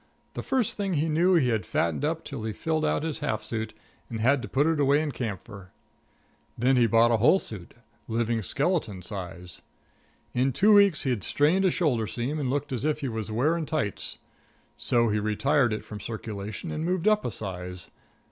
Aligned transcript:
The 0.33 0.41
first 0.41 0.77
thing 0.77 0.95
he 0.95 1.07
knew 1.07 1.35
he 1.35 1.49
had 1.49 1.63
fatted 1.63 2.03
up 2.03 2.25
till 2.25 2.41
he 2.43 2.53
filled 2.53 2.83
out 2.83 3.03
his 3.03 3.19
half 3.19 3.43
suit 3.43 3.71
and 4.09 4.19
had 4.19 4.41
to 4.41 4.47
put 4.47 4.65
it 4.65 4.79
away 4.79 4.99
in 4.99 5.11
camphor. 5.11 5.73
Then 6.57 6.75
he 6.75 6.87
bought 6.87 7.11
a 7.11 7.17
whole 7.17 7.37
suit, 7.37 7.75
living 8.07 8.41
skeleton 8.41 9.03
size. 9.03 9.61
In 10.33 10.53
two 10.53 10.73
weeks 10.73 11.03
he 11.03 11.11
had 11.11 11.23
strained 11.23 11.65
a 11.65 11.69
shoulder 11.69 12.07
seam 12.07 12.39
and 12.39 12.49
looked 12.49 12.71
as 12.71 12.83
if 12.83 13.01
he 13.01 13.09
was 13.09 13.29
wearing 13.29 13.67
tights. 13.67 14.17
So 14.75 15.09
he 15.09 15.19
retired 15.19 15.71
it 15.71 15.85
from 15.85 15.99
circulation 15.99 16.71
and 16.71 16.83
moved 16.83 17.07
up 17.07 17.23
a 17.23 17.29
size. 17.29 17.91